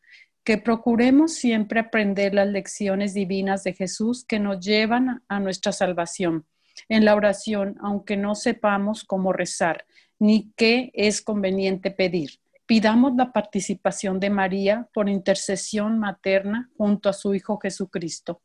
Que 0.43 0.57
procuremos 0.57 1.33
siempre 1.33 1.79
aprender 1.79 2.33
las 2.33 2.47
lecciones 2.47 3.13
divinas 3.13 3.63
de 3.63 3.73
Jesús 3.73 4.23
que 4.25 4.39
nos 4.39 4.63
llevan 4.63 5.23
a 5.27 5.39
nuestra 5.39 5.71
salvación. 5.71 6.45
En 6.89 7.05
la 7.05 7.15
oración, 7.15 7.77
aunque 7.81 8.17
no 8.17 8.35
sepamos 8.35 9.03
cómo 9.03 9.33
rezar, 9.33 9.85
ni 10.19 10.51
qué 10.55 10.91
es 10.93 11.21
conveniente 11.21 11.91
pedir. 11.91 12.39
Pidamos 12.65 13.15
la 13.15 13.31
participación 13.31 14.19
de 14.19 14.29
María 14.29 14.89
por 14.93 15.07
intercesión 15.07 15.99
materna 15.99 16.69
junto 16.77 17.09
a 17.09 17.13
su 17.13 17.35
Hijo 17.35 17.59
Jesucristo. 17.59 18.41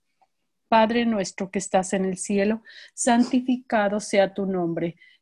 Padre 0.68 1.06
nuestro 1.06 1.50
que 1.50 1.58
estás 1.58 1.94
en 1.94 2.04
el 2.04 2.16
cielo, 2.16 2.62
santificado 2.94 3.98
sea 3.98 4.34
tu 4.34 4.46
nombre. 4.46 4.96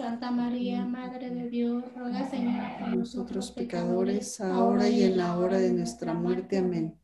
Santa 0.00 0.30
María, 0.30 0.82
Madre 0.86 1.28
de 1.28 1.50
Dios, 1.50 1.84
ruega 1.94 2.26
Señora 2.30 2.78
por 2.80 2.96
nosotros 2.96 3.50
pecadores, 3.50 4.40
ahora 4.40 4.88
y 4.88 5.02
en 5.02 5.18
la 5.18 5.36
hora 5.36 5.58
de 5.58 5.74
nuestra 5.74 6.14
muerte. 6.14 6.56
Amén. 6.56 6.94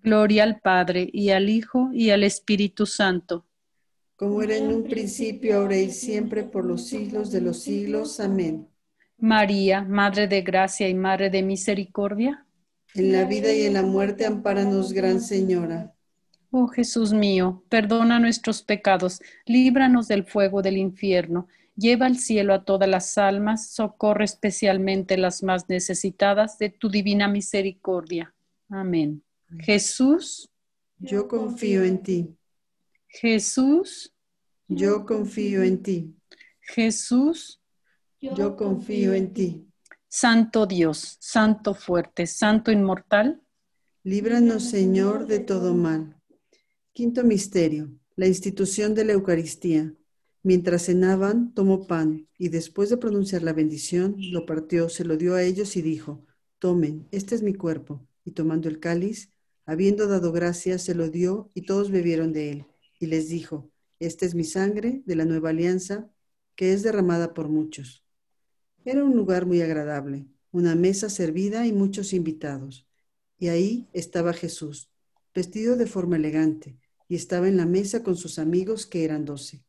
Gloria 0.00 0.44
al 0.44 0.60
Padre 0.60 1.10
y 1.12 1.30
al 1.30 1.48
Hijo 1.48 1.90
y 1.92 2.10
al 2.10 2.22
Espíritu 2.22 2.86
Santo. 2.86 3.44
Como 4.14 4.40
era 4.40 4.56
en 4.56 4.68
un 4.68 4.84
principio, 4.84 5.56
ahora 5.56 5.76
y 5.76 5.90
siempre, 5.90 6.44
por 6.44 6.64
los 6.64 6.86
siglos 6.86 7.32
de 7.32 7.40
los 7.40 7.60
siglos. 7.60 8.20
Amén. 8.20 8.68
María, 9.18 9.82
Madre 9.82 10.28
de 10.28 10.42
Gracia 10.42 10.88
y 10.88 10.94
Madre 10.94 11.30
de 11.30 11.42
Misericordia. 11.42 12.46
En 12.94 13.10
la 13.10 13.24
vida 13.24 13.52
y 13.52 13.62
en 13.62 13.72
la 13.72 13.82
muerte, 13.82 14.26
ampáranos, 14.26 14.92
Gran 14.92 15.20
Señora. 15.20 15.92
Oh 16.52 16.68
Jesús 16.68 17.12
mío, 17.12 17.64
perdona 17.68 18.20
nuestros 18.20 18.62
pecados, 18.62 19.20
líbranos 19.44 20.06
del 20.06 20.22
fuego 20.22 20.62
del 20.62 20.76
infierno, 20.76 21.48
lleva 21.76 22.06
al 22.06 22.18
cielo 22.18 22.54
a 22.54 22.64
todas 22.64 22.88
las 22.88 23.18
almas, 23.18 23.70
socorre 23.70 24.24
especialmente 24.24 25.16
las 25.16 25.42
más 25.42 25.68
necesitadas 25.68 26.58
de 26.58 26.70
tu 26.70 26.88
divina 26.88 27.28
misericordia. 27.28 28.34
Amén. 28.68 29.22
Jesús. 29.60 30.50
Yo 30.98 31.28
confío 31.28 31.84
en 31.84 32.02
ti. 32.02 32.36
Jesús. 33.08 34.12
Yo 34.68 35.04
confío 35.04 35.62
en 35.62 35.82
ti. 35.82 36.14
Jesús 36.60 37.60
yo 38.34 38.56
confío 38.56 39.12
en 39.12 39.32
ti. 39.32 39.68
Santo 40.08 40.66
Dios, 40.66 41.16
Santo 41.20 41.74
fuerte, 41.74 42.26
Santo 42.26 42.70
inmortal. 42.70 43.42
Líbranos, 44.02 44.64
Señor, 44.64 45.26
de 45.26 45.40
todo 45.40 45.74
mal. 45.74 46.20
Quinto 46.92 47.24
misterio, 47.24 47.90
la 48.16 48.26
institución 48.26 48.94
de 48.94 49.04
la 49.04 49.12
Eucaristía. 49.12 49.92
Mientras 50.46 50.84
cenaban, 50.84 51.54
tomó 51.54 51.86
pan 51.86 52.28
y 52.36 52.50
después 52.50 52.90
de 52.90 52.98
pronunciar 52.98 53.42
la 53.42 53.54
bendición, 53.54 54.16
lo 54.30 54.44
partió, 54.44 54.90
se 54.90 55.02
lo 55.02 55.16
dio 55.16 55.36
a 55.36 55.42
ellos 55.42 55.74
y 55.74 55.80
dijo, 55.80 56.26
tomen, 56.58 57.08
este 57.12 57.34
es 57.34 57.42
mi 57.42 57.54
cuerpo. 57.54 58.06
Y 58.26 58.32
tomando 58.32 58.68
el 58.68 58.78
cáliz, 58.78 59.30
habiendo 59.64 60.06
dado 60.06 60.32
gracias, 60.32 60.82
se 60.82 60.94
lo 60.94 61.08
dio 61.08 61.50
y 61.54 61.62
todos 61.62 61.90
bebieron 61.90 62.34
de 62.34 62.50
él. 62.50 62.66
Y 63.00 63.06
les 63.06 63.30
dijo, 63.30 63.72
esta 63.98 64.26
es 64.26 64.34
mi 64.34 64.44
sangre 64.44 65.02
de 65.06 65.16
la 65.16 65.24
nueva 65.24 65.48
alianza, 65.48 66.10
que 66.56 66.74
es 66.74 66.82
derramada 66.82 67.32
por 67.32 67.48
muchos. 67.48 68.04
Era 68.84 69.02
un 69.02 69.16
lugar 69.16 69.46
muy 69.46 69.62
agradable, 69.62 70.26
una 70.52 70.74
mesa 70.74 71.08
servida 71.08 71.66
y 71.66 71.72
muchos 71.72 72.12
invitados. 72.12 72.86
Y 73.38 73.48
ahí 73.48 73.88
estaba 73.94 74.34
Jesús, 74.34 74.90
vestido 75.34 75.76
de 75.76 75.86
forma 75.86 76.16
elegante, 76.16 76.76
y 77.08 77.14
estaba 77.14 77.48
en 77.48 77.56
la 77.56 77.64
mesa 77.64 78.02
con 78.02 78.16
sus 78.16 78.38
amigos 78.38 78.84
que 78.84 79.04
eran 79.04 79.24
doce. 79.24 79.63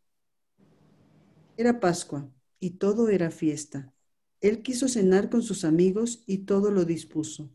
Era 1.58 1.80
Pascua, 1.80 2.30
y 2.60 2.72
todo 2.72 3.10
era 3.10 3.32
fiesta. 3.32 3.94
Él 4.42 4.62
quiso 4.62 4.88
cenar 4.88 5.30
con 5.30 5.42
sus 5.42 5.64
amigos 5.64 6.24
y 6.26 6.40
todo 6.40 6.72
lo 6.72 6.86
dispuso. 6.86 7.52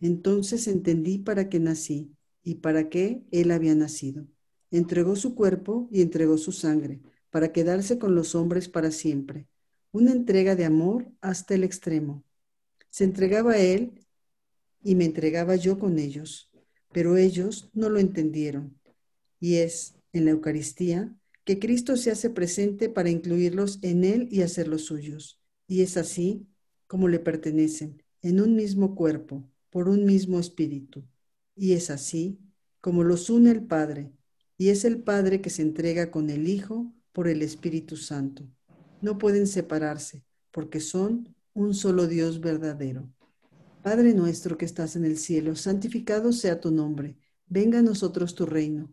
Entonces 0.00 0.68
entendí 0.68 1.18
para 1.18 1.48
qué 1.48 1.60
nací 1.60 2.14
y 2.42 2.56
para 2.56 2.88
qué 2.88 3.24
Él 3.30 3.50
había 3.50 3.74
nacido. 3.74 4.26
Entregó 4.70 5.16
su 5.16 5.34
cuerpo 5.34 5.88
y 5.90 6.02
entregó 6.02 6.38
su 6.38 6.52
sangre, 6.52 7.00
para 7.30 7.52
quedarse 7.52 7.98
con 7.98 8.14
los 8.14 8.34
hombres 8.34 8.68
para 8.68 8.90
siempre 8.90 9.46
una 9.92 10.12
entrega 10.12 10.54
de 10.54 10.64
amor 10.64 11.10
hasta 11.20 11.54
el 11.54 11.64
extremo. 11.64 12.24
Se 12.90 13.04
entregaba 13.04 13.52
a 13.52 13.58
él 13.58 14.06
y 14.82 14.94
me 14.94 15.04
entregaba 15.04 15.56
yo 15.56 15.78
con 15.78 15.98
ellos, 15.98 16.50
pero 16.92 17.16
ellos 17.16 17.70
no 17.72 17.88
lo 17.88 17.98
entendieron. 17.98 18.78
Y 19.40 19.56
es 19.56 19.94
en 20.12 20.24
la 20.24 20.32
Eucaristía 20.32 21.14
que 21.48 21.58
Cristo 21.58 21.96
se 21.96 22.10
hace 22.10 22.28
presente 22.28 22.90
para 22.90 23.08
incluirlos 23.08 23.78
en 23.80 24.04
él 24.04 24.28
y 24.30 24.42
hacerlos 24.42 24.84
suyos. 24.84 25.40
Y 25.66 25.80
es 25.80 25.96
así 25.96 26.46
como 26.86 27.08
le 27.08 27.20
pertenecen, 27.20 28.02
en 28.20 28.42
un 28.42 28.54
mismo 28.54 28.94
cuerpo, 28.94 29.50
por 29.70 29.88
un 29.88 30.04
mismo 30.04 30.38
espíritu. 30.38 31.06
Y 31.56 31.72
es 31.72 31.88
así 31.88 32.38
como 32.82 33.02
los 33.02 33.30
une 33.30 33.50
el 33.50 33.62
Padre, 33.62 34.12
y 34.58 34.68
es 34.68 34.84
el 34.84 35.02
Padre 35.02 35.40
que 35.40 35.48
se 35.48 35.62
entrega 35.62 36.10
con 36.10 36.28
el 36.28 36.46
Hijo 36.46 36.92
por 37.12 37.28
el 37.28 37.40
Espíritu 37.40 37.96
Santo 37.96 38.46
no 39.00 39.18
pueden 39.18 39.46
separarse 39.46 40.24
porque 40.50 40.80
son 40.80 41.34
un 41.54 41.74
solo 41.74 42.06
Dios 42.06 42.40
verdadero. 42.40 43.08
Padre 43.82 44.12
nuestro 44.12 44.58
que 44.58 44.64
estás 44.64 44.96
en 44.96 45.04
el 45.04 45.18
cielo, 45.18 45.54
santificado 45.56 46.32
sea 46.32 46.60
tu 46.60 46.70
nombre. 46.70 47.16
Venga 47.46 47.78
a 47.78 47.82
nosotros 47.82 48.34
tu 48.34 48.44
reino. 48.44 48.92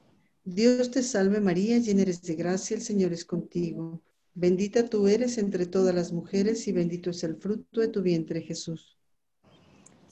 Dios 0.43 0.91
te 0.91 1.03
salve 1.03 1.39
María, 1.39 1.77
llena 1.77 2.01
eres 2.01 2.21
de 2.21 2.35
gracia, 2.35 2.75
el 2.75 2.81
Señor 2.81 3.13
es 3.13 3.25
contigo. 3.25 4.01
Bendita 4.33 4.89
tú 4.89 5.07
eres 5.07 5.37
entre 5.37 5.65
todas 5.65 5.93
las 5.93 6.11
mujeres 6.11 6.67
y 6.67 6.71
bendito 6.71 7.09
es 7.09 7.23
el 7.23 7.35
fruto 7.35 7.81
de 7.81 7.89
tu 7.89 8.01
vientre 8.01 8.41
Jesús. 8.41 8.97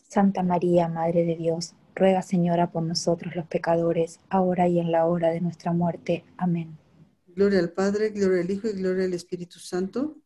Santa 0.07 0.43
María, 0.43 0.87
Madre 0.87 1.25
de 1.25 1.35
Dios, 1.35 1.73
ruega 1.95 2.21
Señora 2.21 2.71
por 2.71 2.83
nosotros 2.83 3.35
los 3.35 3.47
pecadores, 3.47 4.19
ahora 4.29 4.67
y 4.67 4.79
en 4.79 4.91
la 4.91 5.05
hora 5.05 5.29
de 5.29 5.41
nuestra 5.41 5.71
muerte. 5.71 6.23
Amén. 6.37 6.77
Gloria 7.27 7.59
al 7.59 7.71
Padre, 7.71 8.09
gloria 8.09 8.41
al 8.41 8.51
Hijo 8.51 8.67
y 8.67 8.73
gloria 8.73 9.05
al 9.05 9.13
Espíritu 9.13 9.59
Santo 9.59 10.17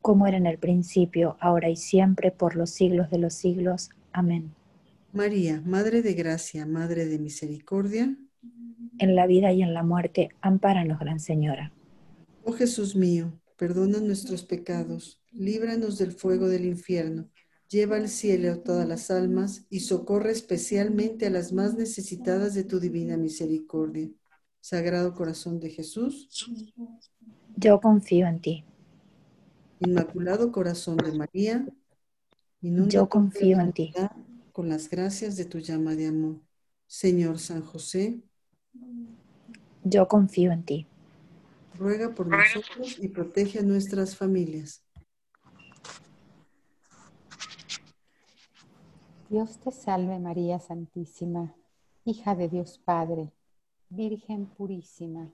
como 0.00 0.26
era 0.26 0.36
en 0.36 0.46
el 0.46 0.58
principio, 0.58 1.36
ahora 1.40 1.68
y 1.68 1.76
siempre, 1.76 2.30
por 2.30 2.56
los 2.56 2.70
siglos 2.70 3.10
de 3.10 3.18
los 3.18 3.34
siglos. 3.34 3.90
Amén. 4.12 4.54
María, 5.12 5.62
Madre 5.64 6.02
de 6.02 6.14
Gracia, 6.14 6.66
Madre 6.66 7.06
de 7.06 7.18
Misericordia. 7.18 8.16
En 8.98 9.14
la 9.14 9.26
vida 9.26 9.52
y 9.52 9.62
en 9.62 9.74
la 9.74 9.82
muerte, 9.82 10.30
ampáranos, 10.40 10.98
Gran 10.98 11.20
Señora. 11.20 11.72
Oh 12.44 12.52
Jesús 12.52 12.96
mío, 12.96 13.32
perdona 13.56 14.00
nuestros 14.00 14.44
pecados, 14.44 15.22
líbranos 15.32 15.98
del 15.98 16.12
fuego 16.12 16.48
del 16.48 16.64
infierno, 16.64 17.28
lleva 17.68 17.96
al 17.96 18.08
cielo 18.08 18.52
a 18.52 18.62
todas 18.62 18.88
las 18.88 19.10
almas 19.10 19.66
y 19.68 19.80
socorre 19.80 20.32
especialmente 20.32 21.26
a 21.26 21.30
las 21.30 21.52
más 21.52 21.74
necesitadas 21.74 22.54
de 22.54 22.64
tu 22.64 22.80
divina 22.80 23.16
misericordia. 23.16 24.08
Sagrado 24.60 25.14
Corazón 25.14 25.60
de 25.60 25.70
Jesús. 25.70 26.28
Yo 27.56 27.80
confío 27.80 28.26
en 28.26 28.40
ti. 28.40 28.64
Inmaculado 29.80 30.50
Corazón 30.50 30.96
de 30.96 31.12
María, 31.12 31.66
yo 32.60 33.08
confío 33.08 33.60
en 33.60 33.72
ti. 33.72 33.92
Con 34.52 34.68
las 34.68 34.90
gracias 34.90 35.36
de 35.36 35.44
tu 35.44 35.58
llama 35.58 35.94
de 35.94 36.06
amor. 36.06 36.40
Señor 36.86 37.38
San 37.38 37.62
José, 37.62 38.22
yo 39.84 40.08
confío 40.08 40.52
en 40.52 40.62
ti. 40.62 40.86
Ruega 41.78 42.14
por 42.14 42.26
nosotros 42.26 42.98
y 42.98 43.08
protege 43.08 43.60
a 43.60 43.62
nuestras 43.62 44.16
familias. 44.16 44.82
Dios 49.30 49.58
te 49.58 49.70
salve 49.70 50.18
María 50.18 50.58
Santísima, 50.58 51.54
hija 52.04 52.34
de 52.34 52.48
Dios 52.48 52.80
Padre, 52.84 53.30
Virgen 53.90 54.46
purísima. 54.46 55.30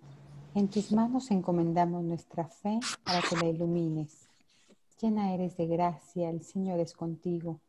En 0.55 0.69
tus 0.69 0.93
manos 0.93 1.31
encomendamos 1.31 2.05
nuestra 2.05 2.47
fe 2.49 2.79
para 3.05 3.21
que 3.23 3.37
la 3.37 3.47
ilumines 3.47 4.29
Llena 5.01 5.35
eres 5.35 5.57
de 5.57 5.67
gracia, 5.67 6.31
el 6.31 6.43
Señor 6.43 6.79
es 6.79 6.95
contigo. 6.95 7.61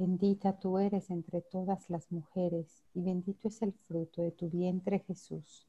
Bendita 0.00 0.58
tú 0.58 0.78
eres 0.78 1.10
entre 1.10 1.42
todas 1.42 1.90
las 1.90 2.10
mujeres, 2.10 2.82
y 2.94 3.02
bendito 3.02 3.48
es 3.48 3.60
el 3.60 3.74
fruto 3.74 4.22
de 4.22 4.30
tu 4.30 4.48
vientre, 4.48 5.00
Jesús. 5.00 5.68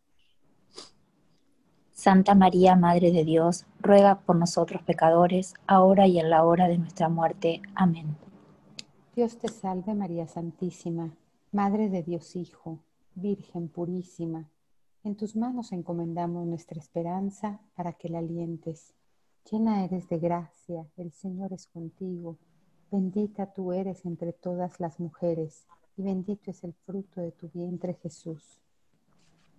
Santa 1.92 2.34
María, 2.34 2.78
Madre 2.78 3.12
de 3.12 3.26
Dios, 3.26 3.66
ruega 3.82 4.22
por 4.22 4.38
nosotros 4.38 4.84
pecadores, 4.84 5.54
ahora 5.68 6.08
y 6.08 6.18
en 6.18 6.30
la 6.30 6.46
hora 6.46 6.70
de 6.70 6.78
nuestra 6.78 7.10
muerte. 7.10 7.62
Amén. 7.76 8.16
Dios 9.18 9.38
te 9.38 9.50
salve 9.50 9.94
María 9.96 10.28
Santísima, 10.28 11.14
Madre 11.52 11.90
de 11.90 12.02
Dios 12.02 12.38
Hijo, 12.38 12.80
Virgen 13.16 13.68
purísima. 13.68 14.50
En 15.04 15.18
tus 15.18 15.36
manos 15.36 15.74
encomendamos 15.74 16.48
nuestra 16.48 16.80
esperanza 16.80 17.60
para 17.76 17.92
que 17.92 18.08
la 18.08 18.20
alientes 18.20 18.94
Llena 19.50 19.84
eres 19.84 20.08
de 20.08 20.20
gracia, 20.20 20.88
el 20.96 21.12
Señor 21.12 21.52
es 21.52 21.68
contigo. 21.68 22.38
Bendita 22.92 23.46
tú 23.54 23.72
eres 23.72 24.04
entre 24.06 24.34
todas 24.34 24.82
las 24.82 25.00
mujeres, 25.00 25.66
y 25.96 26.04
bendito 26.04 26.52
es 26.52 26.62
el 26.66 26.74
fruto 26.74 27.22
de 27.22 27.32
tu 27.32 27.48
vientre 27.48 27.94
Jesús. 27.94 28.60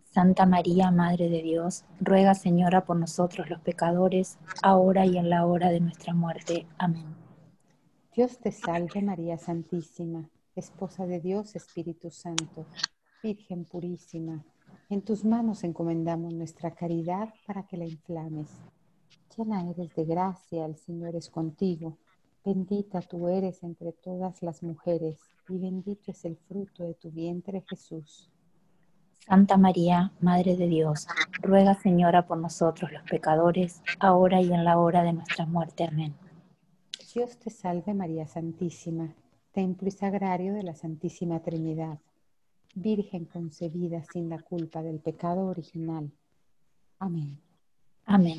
Santa 0.04 0.44
María, 0.44 0.90
Madre 0.90 1.30
de 1.30 1.40
Dios, 1.40 1.86
ruega 1.98 2.34
Señora 2.34 2.84
por 2.84 2.98
nosotros 2.98 3.48
los 3.48 3.58
pecadores, 3.62 4.38
ahora 4.62 5.06
y 5.06 5.16
en 5.16 5.30
la 5.30 5.46
hora 5.46 5.70
de 5.70 5.80
nuestra 5.80 6.12
muerte. 6.12 6.66
Amén. 6.76 7.16
Dios 8.14 8.36
te 8.36 8.52
salve 8.52 9.00
María 9.00 9.38
Santísima, 9.38 10.28
Esposa 10.54 11.06
de 11.06 11.18
Dios 11.18 11.56
Espíritu 11.56 12.10
Santo, 12.10 12.66
Virgen 13.22 13.64
purísima. 13.64 14.44
En 14.90 15.00
tus 15.00 15.24
manos 15.24 15.64
encomendamos 15.64 16.34
nuestra 16.34 16.72
caridad 16.72 17.32
para 17.46 17.66
que 17.66 17.78
la 17.78 17.86
inflames. 17.86 18.50
Llena 19.34 19.70
eres 19.70 19.94
de 19.94 20.04
gracia, 20.04 20.66
el 20.66 20.76
Señor 20.76 21.16
es 21.16 21.30
contigo. 21.30 21.96
Bendita 22.44 23.00
tú 23.00 23.28
eres 23.28 23.62
entre 23.62 23.92
todas 23.92 24.42
las 24.42 24.62
mujeres, 24.62 25.20
y 25.48 25.58
bendito 25.58 26.10
es 26.10 26.24
el 26.24 26.36
fruto 26.36 26.82
de 26.82 26.94
tu 26.94 27.10
vientre 27.10 27.64
Jesús. 27.68 28.30
Santa 29.26 29.56
María, 29.56 30.12
Madre 30.20 30.56
de 30.56 30.66
Dios, 30.66 31.06
ruega 31.40 31.74
Señora 31.74 32.26
por 32.26 32.38
nosotros 32.38 32.90
los 32.90 33.02
pecadores, 33.04 33.80
ahora 34.00 34.40
y 34.40 34.52
en 34.52 34.64
la 34.64 34.78
hora 34.78 35.04
de 35.04 35.12
nuestra 35.12 35.46
muerte. 35.46 35.84
Amén. 35.84 36.14
Dios 37.14 37.36
te 37.38 37.50
salve 37.50 37.94
María 37.94 38.26
Santísima, 38.26 39.14
templo 39.52 39.86
y 39.86 39.92
sagrario 39.92 40.54
de 40.54 40.64
la 40.64 40.74
Santísima 40.74 41.40
Trinidad, 41.40 41.98
Virgen 42.74 43.26
concebida 43.26 44.02
sin 44.02 44.30
la 44.30 44.40
culpa 44.40 44.82
del 44.82 44.98
pecado 44.98 45.46
original. 45.46 46.10
Amén. 46.98 47.38
Amén. 48.06 48.38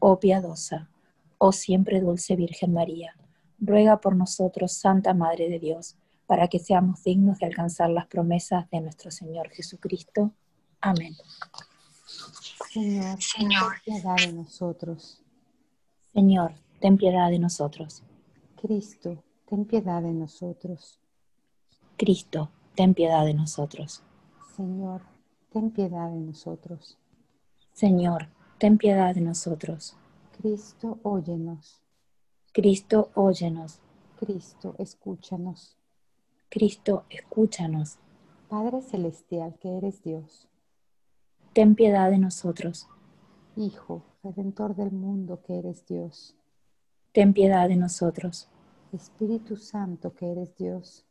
oh 0.00 0.18
piadosa, 0.18 0.90
oh 1.38 1.52
siempre 1.52 2.00
dulce 2.00 2.34
Virgen 2.34 2.72
María, 2.72 3.14
ruega 3.58 4.00
por 4.00 4.16
nosotros, 4.16 4.72
Santa 4.72 5.14
Madre 5.14 5.48
de 5.48 5.60
Dios, 5.60 5.96
para 6.26 6.48
que 6.48 6.58
seamos 6.58 7.02
dignos 7.04 7.38
de 7.38 7.46
alcanzar 7.46 7.90
las 7.90 8.06
promesas 8.06 8.68
de 8.70 8.80
nuestro 8.80 9.10
Señor 9.10 9.50
Jesucristo. 9.50 10.32
Amén. 10.80 11.14
Señor, 12.72 13.20
Señor. 13.22 13.74
ten 13.84 13.94
piedad 13.94 14.16
de 14.16 14.32
nosotros. 14.32 15.22
Señor, 16.12 16.54
ten 16.80 16.96
piedad 16.96 17.30
de 17.30 17.38
nosotros. 17.38 18.02
Cristo, 18.60 19.22
ten 19.48 19.64
piedad 19.64 20.02
de 20.02 20.12
nosotros. 20.12 20.98
Cristo, 21.96 22.50
ten 22.74 22.94
piedad 22.94 23.24
de 23.24 23.34
nosotros. 23.34 24.02
Señor, 24.56 25.02
ten 25.52 25.70
piedad 25.70 26.10
de 26.10 26.20
nosotros. 26.20 26.98
Señor, 27.72 28.28
ten 28.60 28.76
piedad 28.76 29.14
de 29.14 29.22
nosotros. 29.22 29.96
Cristo, 30.38 30.98
óyenos. 31.02 31.82
Cristo, 32.52 33.10
óyenos. 33.14 33.80
Cristo, 34.18 34.74
escúchanos. 34.78 35.78
Cristo, 36.50 37.06
escúchanos. 37.08 37.98
Padre 38.50 38.82
Celestial 38.82 39.56
que 39.58 39.78
eres 39.78 40.02
Dios, 40.02 40.46
Ten 41.54 41.74
piedad 41.74 42.10
de 42.10 42.18
nosotros. 42.18 42.86
Hijo, 43.56 44.02
Redentor 44.22 44.76
del 44.76 44.92
mundo 44.92 45.40
que 45.42 45.58
eres 45.58 45.86
Dios, 45.86 46.36
Ten 47.12 47.32
piedad 47.32 47.66
de 47.66 47.76
nosotros. 47.76 48.48
Espíritu 48.92 49.56
Santo 49.56 50.12
que 50.12 50.32
eres 50.32 50.54
Dios, 50.56 51.06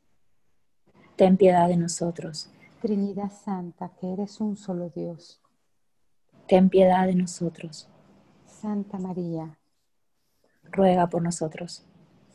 Ten 1.15 1.35
piedad 1.35 1.67
de 1.67 1.77
nosotros. 1.77 2.51
Trinidad 2.79 3.31
Santa 3.31 3.89
que 3.99 4.13
eres 4.13 4.39
un 4.39 4.55
solo 4.55 4.89
Dios, 4.89 5.41
Ten 6.49 6.67
piedad 6.67 7.05
de 7.05 7.13
nosotros. 7.13 7.87
Santa 8.47 8.97
María, 8.97 9.59
Ruega 10.63 11.07
por 11.07 11.21
nosotros. 11.21 11.85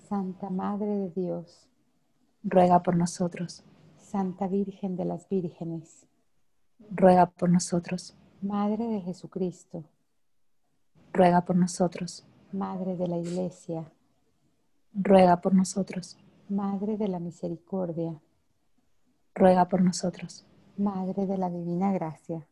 Santa 0.09 0.51
Madre 0.51 0.87
de 0.87 1.11
Dios, 1.11 1.67
Ruega 2.45 2.81
por 2.85 2.95
nosotros. 2.97 3.65
Santa 3.99 4.47
Virgen 4.47 4.95
de 4.95 5.05
las 5.05 5.29
Vírgenes, 5.29 6.07
Ruega 6.93 7.27
por 7.27 7.51
nosotros. 7.51 8.15
Madre 8.41 8.87
de 8.87 9.01
Jesucristo, 9.01 9.83
Ruega 11.13 11.41
por 11.45 11.57
nosotros. 11.57 12.25
Madre 12.53 12.97
de 12.97 13.09
la 13.09 13.19
Iglesia, 13.19 13.91
Ruega 14.93 15.41
por 15.41 15.57
nosotros. 15.57 16.17
Madre 16.49 16.97
de 16.97 17.09
la 17.09 17.19
Misericordia, 17.19 18.23
Ruega 19.35 19.69
por 19.69 19.83
nosotros. 19.83 20.47
Madre 20.77 21.27
de 21.27 21.37
la 21.37 21.51
Divina 21.51 21.93
Gracia, 21.93 22.47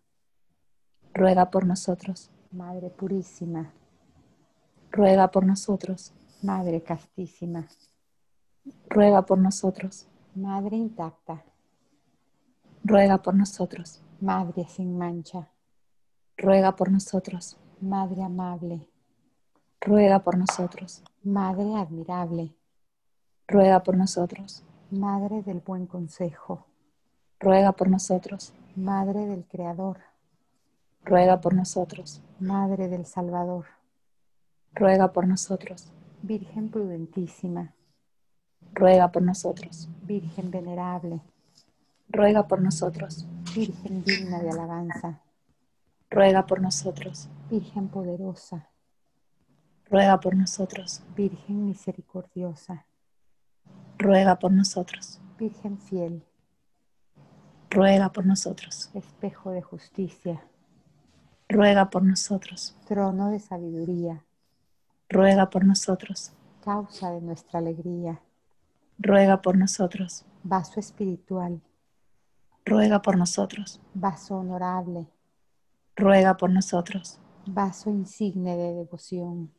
Ruega 1.15 1.51
por 1.51 1.67
nosotros. 1.67 2.31
Madre 2.53 2.89
Purísima, 2.89 3.73
Ruega 4.91 5.31
por 5.31 5.45
nosotros. 5.45 6.13
Madre 6.43 6.83
Castísima, 6.83 7.69
Ruega 8.89 9.23
por 9.23 9.39
nosotros. 9.39 10.07
Madre 10.35 10.77
Intacta, 10.77 11.45
Ruega 12.83 13.19
por 13.19 13.35
nosotros. 13.35 14.03
Madre 14.21 14.67
sin 14.69 14.97
mancha, 14.97 15.51
Ruega 16.39 16.77
por 16.77 16.91
nosotros. 16.91 17.59
Madre 17.81 18.23
amable, 18.23 18.89
Ruega 19.81 20.21
por 20.21 20.39
nosotros. 20.39 21.03
Madre 21.23 21.77
admirable, 21.77 22.55
Ruega 23.47 23.83
por 23.83 23.99
nosotros. 23.99 24.65
Madre 24.91 25.43
del 25.43 25.61
buen 25.61 25.87
consejo, 25.87 26.67
Ruega 27.39 27.73
por 27.73 27.91
nosotros. 27.91 28.55
Madre 28.77 29.27
del 29.27 29.45
Creador, 29.45 29.99
Ruega 31.05 31.41
por 31.41 31.55
nosotros. 31.55 32.23
Madre 32.39 32.89
del 32.89 33.07
Salvador, 33.07 33.67
Ruega 34.75 35.13
por 35.13 35.27
nosotros. 35.27 35.93
Virgen 36.23 36.71
prudentísima, 36.71 37.75
Ruega 38.73 39.11
por 39.11 39.23
nosotros. 39.23 39.89
Virgen 40.03 40.51
venerable, 40.51 41.21
Ruega 42.09 42.47
por 42.47 42.63
nosotros. 42.63 43.27
Virgen 43.55 44.05
digna 44.05 44.41
de 44.41 44.51
alabanza, 44.51 45.21
Ruega 46.09 46.47
por 46.47 46.61
nosotros. 46.61 47.29
Virgen 47.51 47.89
poderosa, 47.89 48.69
Ruega 49.91 50.21
por 50.21 50.37
nosotros. 50.37 51.03
Virgen 51.17 51.67
misericordiosa, 51.67 52.87
Ruega 53.99 54.39
por 54.39 54.53
nosotros. 54.53 55.21
Virgen 55.37 55.79
fiel, 55.79 56.25
Ruega 57.71 58.13
por 58.13 58.25
nosotros. 58.25 58.91
espejo 58.95 59.51
de 59.51 59.63
justicia, 59.63 60.45
Ruega 61.53 61.91
por 61.91 62.03
nosotros. 62.03 62.75
trono 62.87 63.29
de 63.31 63.39
sabiduría, 63.39 64.25
Ruega 65.09 65.51
por 65.51 65.65
nosotros. 65.67 66.33
causa 66.65 67.11
de 67.11 67.21
nuestra 67.21 67.59
alegría, 67.59 68.23
Ruega 68.99 69.43
por 69.43 69.59
nosotros. 69.59 70.25
vaso 70.43 70.81
espiritual, 70.81 71.61
Ruega 72.65 73.03
por 73.03 73.19
nosotros. 73.19 73.81
vaso 73.93 74.37
honorable, 74.39 75.07
Ruega 75.95 76.39
por 76.39 76.51
nosotros. 76.51 77.19
vaso 77.45 77.91
insigne 77.91 78.57
de 78.57 78.73
devoción, 78.75 79.53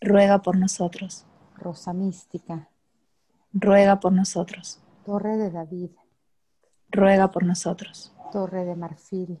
Ruega 0.00 0.40
por 0.40 0.56
nosotros. 0.56 1.26
rosa 1.56 1.92
mística, 1.92 2.68
Ruega 3.52 3.98
por 3.98 4.12
nosotros. 4.12 4.80
torre 5.04 5.36
de 5.36 5.50
David, 5.50 5.90
Ruega 6.90 7.30
por 7.32 7.44
nosotros. 7.44 8.12
torre 8.30 8.64
de 8.64 8.76
marfil, 8.76 9.40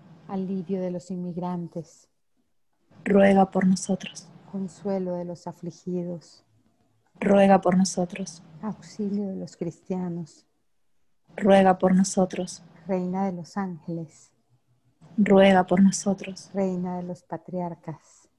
Alivio 0.31 0.79
de 0.81 0.91
los 0.91 1.11
inmigrantes, 1.11 2.07
Ruega 3.03 3.51
por 3.51 3.67
nosotros. 3.67 4.27
consuelo 4.51 5.15
de 5.15 5.25
los 5.25 5.45
afligidos, 5.47 6.43
Ruega 7.19 7.59
por 7.61 7.77
nosotros. 7.77 8.41
auxilio 8.61 9.27
de 9.27 9.35
los 9.35 9.57
cristianos, 9.57 10.45
Ruega 11.35 11.77
por 11.77 11.93
nosotros. 11.93 12.63
reina 12.87 13.25
de 13.25 13.33
los 13.33 13.57
ángeles, 13.57 14.31
Ruega 15.17 15.65
por 15.65 15.81
nosotros. 15.81 16.49
reina 16.53 16.97
de 16.97 17.03
los 17.03 17.23
patriarcas, 17.23 18.29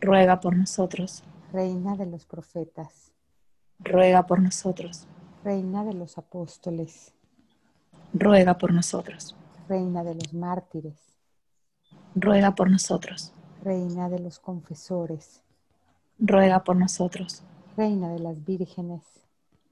Ruega 0.00 0.40
por 0.40 0.56
nosotros. 0.56 1.22
reina 1.52 1.94
de 1.96 2.06
los 2.06 2.24
profetas, 2.26 3.12
Ruega 3.80 4.26
por 4.26 4.40
nosotros. 4.40 5.06
Reina 5.44 5.84
de 5.84 5.92
los 5.92 6.16
apóstoles, 6.18 7.12
ruega 8.14 8.56
por 8.56 8.72
nosotros. 8.72 9.34
Reina 9.68 10.02
de 10.02 10.14
los 10.14 10.34
mártires, 10.34 10.98
Ruega 12.14 12.54
por 12.54 12.70
nosotros. 12.70 13.32
Reina 13.62 14.08
de 14.08 14.18
los 14.18 14.38
confesores, 14.38 15.42
Ruega 16.18 16.64
por 16.64 16.76
nosotros. 16.76 17.42
Reina 17.76 18.10
de 18.10 18.18
las 18.18 18.44
vírgenes, 18.44 19.02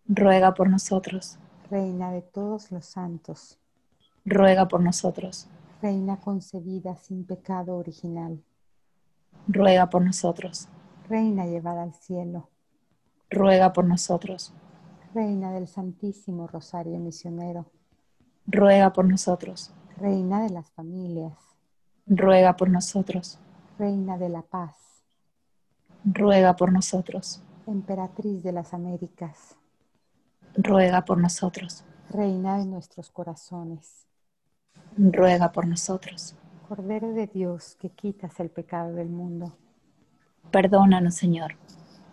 Ruega 0.07 0.55
por 0.55 0.71
nosotros. 0.71 1.39
Reina 1.71 2.13
de 2.13 2.23
todos 2.23 2.71
los 2.71 2.87
santos, 2.87 3.59
Ruega 4.25 4.69
por 4.69 4.81
nosotros. 4.81 5.49
Reina 5.83 6.19
concebida 6.21 6.97
sin 6.97 7.25
pecado 7.25 7.77
original, 7.77 8.43
Ruega 9.49 9.91
por 9.91 10.03
nosotros. 10.03 10.69
Reina 11.09 11.47
llevada 11.47 11.83
al 11.83 11.95
cielo, 11.95 12.49
Ruega 13.29 13.73
por 13.73 13.85
nosotros. 13.85 14.53
Reina 15.15 15.53
del 15.53 15.67
Santísimo 15.67 16.47
Rosario 16.47 16.99
Misionero, 16.99 17.67
Ruega 18.47 18.93
por 18.93 19.05
nosotros. 19.05 19.73
Reina 20.01 20.43
de 20.43 20.49
las 20.49 20.71
familias, 20.71 21.37
Ruega 22.07 22.57
por 22.57 22.71
nosotros. 22.71 23.39
Reina 23.79 24.17
de 24.17 24.31
la 24.31 24.41
paz, 24.41 25.05
Ruega 26.05 26.57
por 26.57 26.73
nosotros. 26.73 27.43
Emperatriz 27.67 28.43
de 28.43 28.53
las 28.53 28.73
Américas, 28.73 29.59
Ruega 30.55 31.05
por 31.05 31.19
nosotros. 31.19 31.85
Reina 32.09 32.57
de 32.57 32.65
nuestros 32.65 33.11
corazones, 33.11 34.07
Ruega 34.97 35.53
por 35.53 35.67
nosotros. 35.67 36.35
Cordero 36.67 37.13
de 37.13 37.27
Dios 37.27 37.77
que 37.79 37.91
quitas 37.91 38.41
el 38.41 38.49
pecado 38.49 38.95
del 38.95 39.11
mundo, 39.11 39.55
Perdónanos, 40.51 41.15
Señor. 41.15 41.57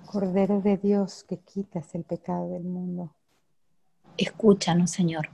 Cordero 0.05 0.59
de 0.59 0.75
Dios 0.75 1.23
que 1.23 1.37
quitas 1.37 1.95
el 1.95 2.03
pecado 2.03 2.49
del 2.49 2.65
mundo, 2.65 3.13
Escúchanos, 4.17 4.91
Señor. 4.91 5.29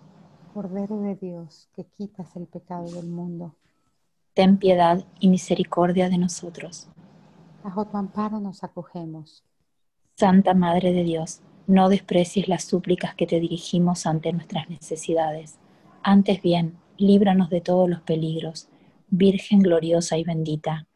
Cordero 0.54 1.00
de 1.02 1.16
Dios 1.16 1.70
que 1.76 1.86
quitas 1.86 2.36
el 2.36 2.46
pecado 2.48 2.90
del 2.92 3.08
mundo, 3.08 3.56
Ten 4.36 4.58
piedad 4.58 5.06
y 5.20 5.28
misericordia 5.30 6.10
de 6.10 6.18
nosotros. 6.18 6.88
bajo 7.64 7.86
tu 7.86 7.98
amparo 7.98 8.40
nos 8.40 8.64
acogemos. 8.64 9.44
Santa 10.16 10.54
Madre 10.54 10.92
de 10.92 11.04
Dios, 11.04 11.42
no 11.68 11.88
desprecies 11.88 12.48
las 12.48 12.64
súplicas 12.64 13.16
que 13.16 13.28
te 13.28 13.40
dirigimos 13.40 14.06
ante 14.06 14.34
nuestras 14.34 14.70
necesidades. 14.70 15.60
Antes 16.02 16.42
bien, 16.42 16.78
líbranos 16.98 17.50
de 17.50 17.62
todos 17.62 17.90
los 17.90 18.02
peligros. 18.02 18.70
Virgen 19.10 19.60
gloriosa 19.60 20.18
y 20.18 20.24
bendita, 20.24 20.88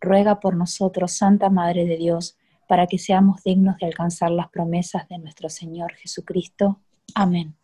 ruega 0.00 0.40
por 0.40 0.56
nosotros, 0.56 1.12
Santa 1.12 1.50
Madre 1.50 1.84
de 1.84 1.96
Dios, 1.96 2.36
para 2.66 2.86
que 2.86 2.98
seamos 2.98 3.42
dignos 3.44 3.76
de 3.78 3.86
alcanzar 3.86 4.30
las 4.30 4.48
promesas 4.48 5.06
de 5.08 5.18
nuestro 5.18 5.48
Señor 5.50 5.92
Jesucristo. 5.94 6.80
Amén. 7.14 7.54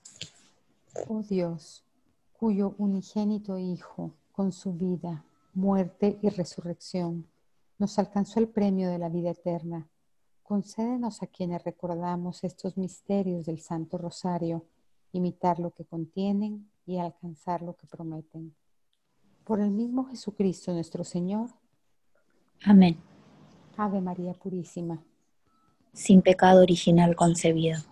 Oh 1.09 1.23
Dios, 1.23 1.85
cuyo 2.33 2.75
unigénito 2.77 3.59
Hijo, 3.59 4.15
con 4.31 4.53
su 4.53 4.75
vida, 4.75 5.25
muerte 5.55 6.19
y 6.23 6.29
resurrección, 6.29 7.27
nos 7.79 7.99
alcanzó 7.99 8.41
el 8.41 8.49
premio 8.49 8.91
de 8.91 8.99
la 8.99 9.09
vida 9.09 9.31
eterna, 9.31 9.89
concédenos 10.43 11.23
a 11.23 11.27
quienes 11.27 11.65
recordamos 11.65 12.45
estos 12.45 12.77
misterios 12.77 13.47
del 13.47 13.61
Santo 13.61 13.97
Rosario, 13.97 14.67
imitar 15.13 15.59
lo 15.59 15.71
que 15.71 15.85
contienen 15.85 16.71
y 16.87 16.99
alcanzar 16.99 17.63
lo 17.63 17.75
que 17.75 17.87
prometen. 17.87 18.55
Por 19.45 19.61
el 19.61 19.71
mismo 19.71 20.05
Jesucristo 20.05 20.73
nuestro 20.73 21.05
Señor, 21.05 21.51
Amén. 22.65 22.99
Ave 23.77 24.01
María 24.01 24.35
Purísima, 24.35 25.03
Sin 25.93 26.23
pecado 26.23 26.63
original 26.63 27.17
concebido. 27.17 27.92